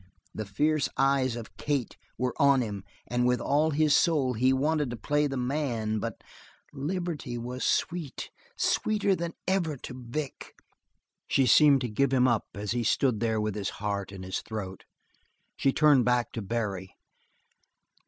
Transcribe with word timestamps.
The 0.33 0.45
fierce 0.47 0.89
eyes 0.97 1.35
of 1.35 1.55
Kate 1.57 1.95
were 2.17 2.33
on 2.41 2.61
him 2.61 2.83
and 3.05 3.27
with 3.27 3.39
all 3.39 3.69
his 3.69 3.95
soul 3.95 4.33
he 4.33 4.51
wanted 4.51 4.89
to 4.89 4.95
play 4.97 5.27
the 5.27 5.37
man, 5.37 5.99
but 5.99 6.23
liberty 6.73 7.37
was 7.37 7.63
sweet, 7.63 8.31
sweeter 8.57 9.15
than 9.15 9.35
ever 9.47 9.77
to 9.77 9.93
Vic. 10.03 10.55
She 11.27 11.45
seemed 11.45 11.81
to 11.81 11.87
give 11.87 12.11
him 12.11 12.27
up 12.27 12.47
as 12.55 12.71
he 12.71 12.83
stood 12.83 13.19
there 13.19 13.39
with 13.39 13.53
his 13.53 13.69
heart, 13.77 14.11
in 14.11 14.23
his 14.23 14.39
throat; 14.41 14.85
she 15.55 15.71
turned 15.71 16.03
back 16.03 16.31
to 16.31 16.41
Barry. 16.41 16.95